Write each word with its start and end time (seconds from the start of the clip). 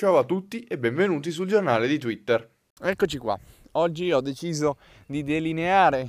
Ciao 0.00 0.16
a 0.16 0.24
tutti 0.24 0.62
e 0.62 0.78
benvenuti 0.78 1.30
sul 1.30 1.46
giornale 1.46 1.86
di 1.86 1.98
Twitter. 1.98 2.50
Eccoci 2.80 3.18
qua. 3.18 3.38
Oggi 3.72 4.10
ho 4.10 4.22
deciso 4.22 4.78
di 5.04 5.22
delineare 5.22 6.08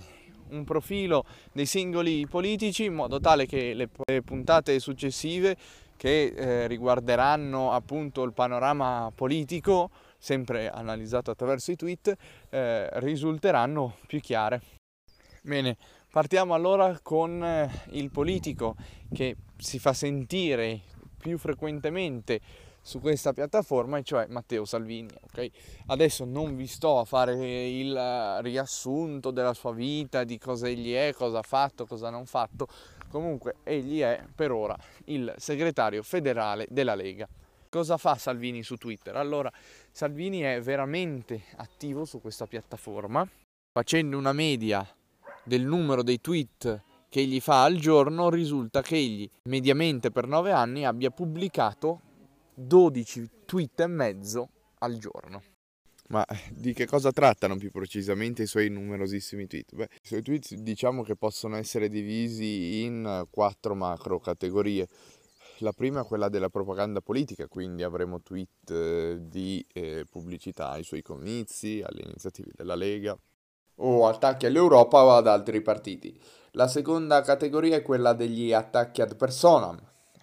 un 0.51 0.63
profilo 0.63 1.25
dei 1.51 1.65
singoli 1.65 2.25
politici 2.25 2.85
in 2.85 2.93
modo 2.93 3.19
tale 3.19 3.45
che 3.45 3.73
le 3.73 3.89
puntate 4.21 4.79
successive 4.79 5.57
che 5.97 6.27
eh, 6.33 6.67
riguarderanno 6.67 7.73
appunto 7.73 8.23
il 8.23 8.31
panorama 8.31 9.11
politico, 9.13 9.89
sempre 10.17 10.69
analizzato 10.69 11.29
attraverso 11.29 11.73
i 11.73 11.75
tweet, 11.75 12.15
eh, 12.49 12.87
risulteranno 13.01 13.97
più 14.07 14.21
chiare. 14.21 14.61
Bene, 15.43 15.75
partiamo 16.09 16.53
allora 16.53 16.97
con 17.03 17.43
eh, 17.43 17.69
il 17.89 18.09
politico 18.09 18.77
che 19.13 19.35
si 19.57 19.79
fa 19.79 19.91
sentire 19.91 20.79
più 21.17 21.37
frequentemente 21.37 22.39
su 22.81 22.99
questa 22.99 23.31
piattaforma, 23.33 23.97
e 23.97 24.03
cioè 24.03 24.25
Matteo 24.27 24.65
Salvini. 24.65 25.09
Okay? 25.23 25.51
Adesso 25.87 26.25
non 26.25 26.55
vi 26.55 26.67
sto 26.67 26.99
a 26.99 27.05
fare 27.05 27.67
il 27.69 28.39
riassunto 28.41 29.31
della 29.31 29.53
sua 29.53 29.71
vita, 29.71 30.23
di 30.23 30.37
cosa 30.37 30.67
egli 30.67 30.93
è, 30.93 31.13
cosa 31.13 31.39
ha 31.39 31.43
fatto, 31.43 31.85
cosa 31.85 32.09
non 32.09 32.21
ha 32.21 32.25
fatto. 32.25 32.67
Comunque 33.09 33.55
egli 33.63 33.99
è 33.99 34.23
per 34.33 34.51
ora 34.51 34.75
il 35.05 35.33
segretario 35.37 36.01
federale 36.01 36.65
della 36.69 36.95
Lega. 36.95 37.27
Cosa 37.69 37.97
fa 37.97 38.15
Salvini 38.15 38.63
su 38.63 38.75
Twitter? 38.75 39.15
Allora, 39.15 39.51
Salvini 39.91 40.39
è 40.39 40.59
veramente 40.61 41.43
attivo 41.55 42.03
su 42.03 42.19
questa 42.19 42.45
piattaforma, 42.45 43.25
facendo 43.71 44.17
una 44.17 44.33
media 44.33 44.85
del 45.43 45.63
numero 45.63 46.03
dei 46.03 46.19
tweet 46.19 46.83
che 47.07 47.19
egli 47.19 47.39
fa 47.39 47.63
al 47.63 47.75
giorno, 47.75 48.29
risulta 48.29 48.81
che 48.81 48.95
egli 48.95 49.29
mediamente 49.43 50.11
per 50.11 50.27
9 50.27 50.51
anni 50.51 50.85
abbia 50.85 51.11
pubblicato 51.11 52.01
12 52.53 53.29
tweet 53.45 53.79
e 53.79 53.87
mezzo 53.87 54.49
al 54.79 54.97
giorno. 54.97 55.41
Ma 56.07 56.25
di 56.49 56.73
che 56.73 56.85
cosa 56.85 57.11
trattano 57.11 57.55
più 57.55 57.71
precisamente 57.71 58.43
i 58.43 58.47
suoi 58.47 58.69
numerosissimi 58.69 59.47
tweet? 59.47 59.75
Beh, 59.75 59.89
i 60.03 60.07
suoi 60.07 60.21
tweet 60.21 60.55
diciamo 60.55 61.03
che 61.03 61.15
possono 61.15 61.55
essere 61.55 61.87
divisi 61.87 62.83
in 62.83 63.25
quattro 63.29 63.75
macro 63.75 64.19
categorie. 64.19 64.87
La 65.59 65.71
prima 65.71 66.01
è 66.01 66.03
quella 66.03 66.27
della 66.27 66.49
propaganda 66.49 67.01
politica, 67.01 67.47
quindi 67.47 67.83
avremo 67.83 68.21
tweet 68.21 68.71
eh, 68.71 69.17
di 69.21 69.65
eh, 69.71 70.05
pubblicità 70.09 70.71
ai 70.71 70.83
suoi 70.83 71.01
comizi, 71.01 71.81
alle 71.85 72.01
iniziative 72.01 72.51
della 72.55 72.75
Lega 72.75 73.17
o 73.75 74.07
attacchi 74.07 74.45
all'Europa 74.45 75.03
o 75.03 75.11
ad 75.11 75.27
altri 75.27 75.61
partiti. 75.61 76.19
La 76.51 76.67
seconda 76.67 77.21
categoria 77.21 77.77
è 77.77 77.81
quella 77.81 78.13
degli 78.13 78.53
attacchi 78.53 79.01
ad 79.01 79.15
personam, 79.15 79.79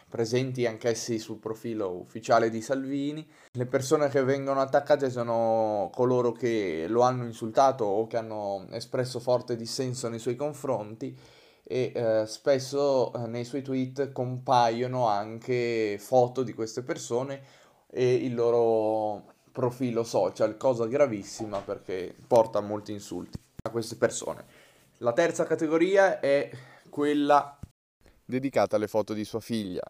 presenti 0.09 0.67
anch'essi 0.67 1.19
sul 1.19 1.39
profilo 1.39 1.91
ufficiale 1.91 2.51
di 2.51 2.63
Salvini. 2.63 3.27
Le 3.53 3.67
persone 3.67 4.09
che 4.09 4.23
vengono 4.23 4.61
attaccate 4.61 5.11
sono 5.11 5.91
coloro 5.95 6.33
che 6.33 6.87
lo 6.89 7.03
hanno 7.03 7.25
insultato 7.25 7.85
o 7.85 8.07
che 8.07 8.17
hanno 8.17 8.67
espresso 8.71 9.21
forte 9.21 9.57
dissenso 9.57 10.09
nei 10.09 10.19
suoi 10.19 10.37
confronti 10.37 11.17
e 11.71 11.93
eh, 11.95 12.25
spesso 12.27 13.13
eh, 13.13 13.27
nei 13.27 13.45
suoi 13.45 13.63
tweet 13.63 14.13
compaiono 14.13 15.07
anche 15.07 15.99
foto 16.01 16.43
di 16.43 16.55
queste 16.55 16.83
persone 16.83 17.43
e 17.91 18.15
il 18.15 18.35
loro 18.35 19.35
profilo 19.53 20.03
social, 20.03 20.57
cosa 20.57 20.87
gravissima 20.87 21.61
perché 21.61 22.15
porta 22.27 22.59
a 22.59 22.63
molti 22.63 22.93
insulti 22.93 23.39
a 23.63 23.71
queste 23.71 23.97
persone. 23.97 24.45
La 24.99 25.13
terza 25.13 25.45
categoria 25.45 26.21
è 26.21 26.51
quella 26.89 27.58
dedicata 28.29 28.77
alle 28.77 28.89
foto 28.89 29.15
di 29.15 29.25
sua 29.25 29.41
figlia. 29.41 29.83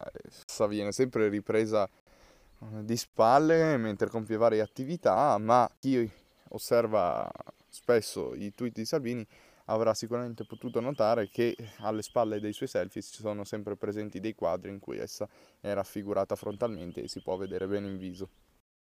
Essa 0.46 0.68
viene 0.68 0.92
sempre 0.92 1.28
ripresa 1.28 1.84
eh, 1.88 2.84
di 2.84 2.96
spalle 2.96 3.76
mentre 3.76 4.08
compie 4.08 4.36
varie 4.36 4.60
attività, 4.60 5.36
ma 5.38 5.68
chi 5.80 6.08
osserva 6.50 7.28
spesso 7.68 8.34
i 8.34 8.52
tweet 8.54 8.74
di 8.74 8.84
Salvini 8.84 9.26
avrà 9.66 9.92
sicuramente 9.92 10.46
potuto 10.46 10.80
notare 10.80 11.28
che 11.30 11.56
alle 11.80 12.02
spalle 12.02 12.38
dei 12.38 12.52
suoi 12.52 12.68
selfie 12.68 13.02
ci 13.02 13.20
sono 13.20 13.42
sempre 13.42 13.76
presenti 13.76 14.20
dei 14.20 14.34
quadri 14.34 14.70
in 14.70 14.78
cui 14.78 14.98
essa 14.98 15.28
è 15.60 15.72
raffigurata 15.72 16.36
frontalmente 16.36 17.02
e 17.02 17.08
si 17.08 17.20
può 17.20 17.36
vedere 17.36 17.66
bene 17.66 17.88
in 17.88 17.98
viso. 17.98 18.28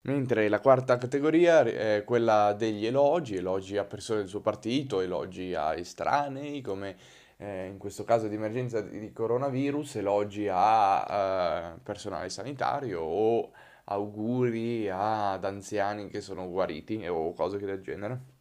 Mentre 0.02 0.48
la 0.48 0.60
quarta 0.60 0.98
categoria 0.98 1.62
è 1.64 2.04
quella 2.04 2.52
degli 2.52 2.86
elogi, 2.86 3.36
elogi 3.36 3.78
a 3.78 3.84
persone 3.84 4.20
del 4.20 4.28
suo 4.28 4.40
partito, 4.40 5.00
elogi 5.00 5.54
a 5.54 5.74
estranei 5.74 6.60
come 6.60 6.96
eh, 7.38 7.66
in 7.66 7.78
questo 7.78 8.04
caso 8.04 8.28
di 8.28 8.34
emergenza 8.34 8.80
di 8.80 9.12
coronavirus, 9.12 9.96
elogi 9.96 10.48
a 10.50 11.74
eh, 11.76 11.80
personale 11.82 12.28
sanitario 12.28 13.00
o 13.00 13.52
auguri 13.84 14.88
ad 14.90 15.44
anziani 15.44 16.08
che 16.08 16.20
sono 16.20 16.48
guariti 16.48 17.06
o 17.06 17.32
cose 17.32 17.58
del 17.58 17.80
genere. 17.80 18.36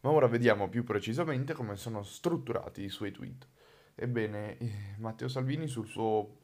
Ma 0.00 0.10
ora 0.10 0.26
vediamo 0.26 0.68
più 0.68 0.84
precisamente 0.84 1.52
come 1.52 1.76
sono 1.76 2.02
strutturati 2.02 2.84
i 2.84 2.88
suoi 2.88 3.12
tweet. 3.12 3.46
Ebbene, 3.94 4.58
eh, 4.58 4.70
Matteo 4.98 5.28
Salvini 5.28 5.66
sul 5.66 5.86
suo 5.86 6.38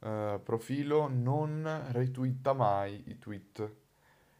eh, 0.00 0.40
profilo 0.42 1.08
non 1.08 1.88
retweeta 1.90 2.52
mai 2.52 3.02
i 3.08 3.18
tweet. 3.18 3.74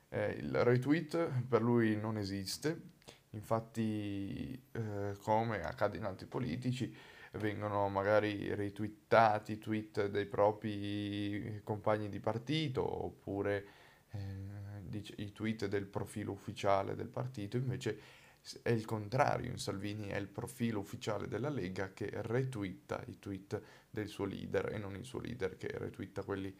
Eh, 0.08 0.30
il 0.38 0.64
retweet 0.64 1.42
per 1.48 1.62
lui 1.62 1.96
non 1.96 2.16
esiste, 2.16 2.80
infatti 3.30 4.60
eh, 4.72 5.16
come 5.22 5.62
accade 5.62 5.96
in 5.96 6.04
altri 6.04 6.26
politici 6.26 6.94
vengono 7.32 7.88
magari 7.88 8.52
retweetati 8.54 9.58
tweet 9.58 10.08
dei 10.08 10.26
propri 10.26 11.60
compagni 11.62 12.08
di 12.08 12.18
partito 12.18 13.04
oppure 13.04 13.66
eh, 14.10 15.12
i 15.16 15.32
tweet 15.32 15.66
del 15.66 15.86
profilo 15.86 16.32
ufficiale 16.32 16.96
del 16.96 17.08
partito, 17.08 17.56
invece 17.56 18.18
è 18.62 18.70
il 18.70 18.84
contrario, 18.84 19.50
in 19.50 19.58
Salvini 19.58 20.08
è 20.08 20.16
il 20.16 20.26
profilo 20.26 20.80
ufficiale 20.80 21.28
della 21.28 21.50
Lega 21.50 21.92
che 21.92 22.10
retweeta 22.10 23.02
i 23.06 23.18
tweet 23.18 23.62
del 23.90 24.08
suo 24.08 24.24
leader 24.24 24.72
e 24.72 24.78
non 24.78 24.96
il 24.96 25.04
suo 25.04 25.20
leader 25.20 25.56
che 25.56 25.68
retweeta 25.72 26.22
quelli 26.22 26.52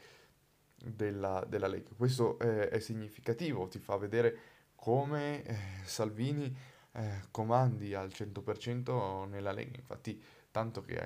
della, 0.76 1.44
della 1.48 1.66
Lega. 1.66 1.91
Questo 1.97 2.38
eh, 2.38 2.69
è 2.69 2.78
significativo, 2.78 3.66
ti 3.66 3.78
fa 3.78 3.97
vedere 3.97 4.38
come 4.80 5.44
eh, 5.44 5.56
Salvini 5.84 6.56
eh, 6.92 7.24
comandi 7.30 7.94
al 7.94 8.08
100% 8.08 9.28
nella 9.28 9.52
Lega, 9.52 9.76
infatti 9.76 10.20
tanto 10.50 10.80
che 10.80 10.98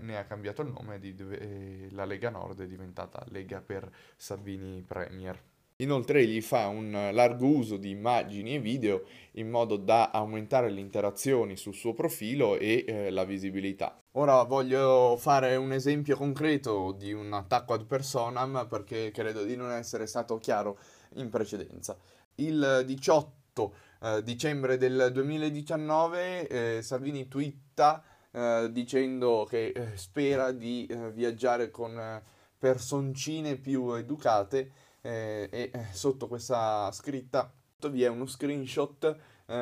ne 0.00 0.16
ha 0.16 0.24
cambiato 0.24 0.62
il 0.62 0.68
nome 0.68 0.98
e 1.00 1.88
la 1.90 2.04
Lega 2.06 2.30
Nord 2.30 2.62
è 2.62 2.66
diventata 2.66 3.22
Lega 3.28 3.60
per 3.60 3.90
Salvini 4.16 4.82
Premier. 4.86 5.38
Inoltre 5.80 6.20
egli 6.20 6.40
fa 6.40 6.68
un 6.68 7.10
largo 7.12 7.46
uso 7.48 7.76
di 7.76 7.90
immagini 7.90 8.54
e 8.54 8.60
video 8.60 9.02
in 9.32 9.50
modo 9.50 9.76
da 9.76 10.10
aumentare 10.10 10.70
le 10.70 10.80
interazioni 10.80 11.56
sul 11.56 11.74
suo 11.74 11.92
profilo 11.92 12.56
e 12.56 12.84
eh, 12.86 13.10
la 13.10 13.24
visibilità. 13.24 14.00
Ora 14.12 14.42
voglio 14.44 15.16
fare 15.18 15.56
un 15.56 15.72
esempio 15.72 16.16
concreto 16.16 16.92
di 16.92 17.12
un 17.12 17.30
attacco 17.34 17.74
ad 17.74 17.84
personam 17.84 18.66
perché 18.70 19.10
credo 19.10 19.44
di 19.44 19.56
non 19.56 19.70
essere 19.70 20.06
stato 20.06 20.38
chiaro 20.38 20.78
in 21.16 21.28
precedenza. 21.28 21.98
Il 22.36 22.82
18 22.84 23.74
eh, 24.00 24.22
dicembre 24.22 24.76
del 24.76 25.10
2019 25.10 26.48
eh, 26.48 26.82
Salvini 26.82 27.28
twitta 27.28 28.04
eh, 28.30 28.68
dicendo 28.70 29.46
che 29.48 29.68
eh, 29.68 29.96
spera 29.96 30.52
di 30.52 30.84
eh, 30.84 31.10
viaggiare 31.12 31.70
con 31.70 32.22
personcine 32.58 33.56
più 33.56 33.92
educate 33.92 34.84
e 35.06 35.70
sotto 35.92 36.26
questa 36.26 36.90
scritta 36.90 37.48
vi 37.90 38.02
è 38.02 38.08
uno 38.08 38.26
screenshot 38.26 39.16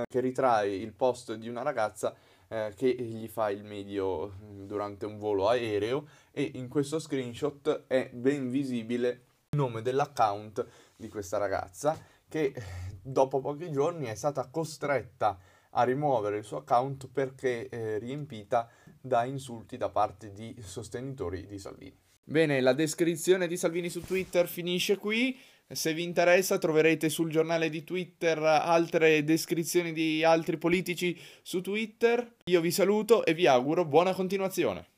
che 0.09 0.21
ritrae 0.21 0.75
il 0.75 0.95
post 0.95 1.35
di 1.35 1.51
una 1.51 1.61
ragazza 1.61 2.15
che 2.49 2.95
gli 2.95 3.29
fa 3.29 3.51
il 3.51 3.63
medio 3.63 4.29
mm, 4.29 4.65
durante 4.65 5.05
un 5.05 5.19
volo 5.19 5.51
aereo 5.51 6.07
e 6.31 6.53
in 6.55 6.69
questo 6.69 6.99
screenshot 6.99 7.85
è 7.89 8.09
ben 8.15 8.49
visibile 8.49 9.09
il 9.51 9.59
nome 9.59 9.83
dell'account 9.83 10.67
di 10.97 11.11
questa 11.11 11.37
ragazza 11.37 11.95
che 12.35 12.53
dopo 13.01 13.39
pochi 13.39 13.71
giorni 13.71 14.07
è 14.07 14.15
stata 14.17 14.49
costretta 14.51 15.39
a 15.71 15.85
rimuovere 15.85 16.39
il 16.39 16.45
suo 16.45 16.59
account 16.59 17.09
perché 17.13 17.69
eh, 17.69 17.99
riempita 17.99 18.69
da 19.01 19.25
insulti 19.25 19.77
da 19.77 19.89
parte 19.89 20.33
di 20.33 20.57
sostenitori 20.61 21.47
di 21.47 21.61
Salvini. 21.61 21.97
Bene, 22.25 22.61
la 22.61 22.73
descrizione 22.73 23.47
di 23.47 23.57
Salvini 23.57 23.89
su 23.89 24.01
Twitter 24.01 24.49
finisce 24.49 24.97
qui. 24.97 25.39
Se 25.69 25.95
vi 25.95 26.03
interessa 26.03 26.59
troverete 26.59 27.09
sul 27.09 27.31
giornale 27.31 27.69
di 27.69 27.85
Twitter 27.85 28.39
altre 28.39 29.23
descrizioni 29.23 29.93
di 29.93 30.25
altri 30.25 30.59
politici 30.59 31.17
su 31.41 31.61
Twitter. 31.61 32.37
Io 32.47 32.61
vi 32.61 32.73
saluto 32.73 33.25
e 33.25 33.33
vi 33.35 33.47
auguro 33.47 33.85
buona 33.85 34.13
continuazione. 34.13 34.94